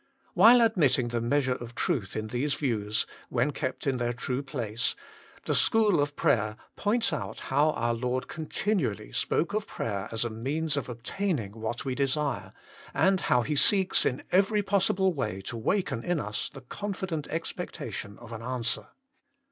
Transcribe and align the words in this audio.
While 0.33 0.61
admitting 0.61 1.09
the 1.09 1.21
measure 1.21 1.53
of 1.53 1.75
truth 1.75 2.15
in 2.15 2.29
these 2.29 2.55
views, 2.55 3.05
when 3.29 3.51
kept 3.51 3.85
in 3.85 3.97
their 3.97 4.13
true 4.13 4.41
place, 4.41 4.95
THE 5.45 5.53
SCHOOL 5.53 6.01
OF 6.01 6.15
PRAYER 6.15 6.57
points 6.75 7.13
out 7.13 7.39
how 7.51 7.69
our 7.73 7.93
Lord 7.93 8.27
continually 8.27 9.11
spoke 9.11 9.53
of 9.53 9.67
prayer 9.67 10.09
as 10.11 10.25
a 10.25 10.31
means 10.31 10.75
of 10.75 10.89
obtaining 10.89 11.51
what 11.51 11.85
we 11.85 11.93
desire, 11.93 12.51
and 12.95 13.19
how 13.19 13.43
He 13.43 13.55
seeks 13.55 14.03
in 14.03 14.23
every 14.31 14.63
possible 14.63 15.13
way 15.13 15.39
to 15.41 15.55
waken 15.55 16.03
in 16.03 16.19
us 16.19 16.49
the 16.51 16.61
confident 16.61 17.27
expectation 17.27 18.17
of 18.17 18.31
an 18.31 18.41
answer. 18.41 18.87